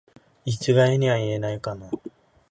[0.45, 1.91] 一概には言えないかな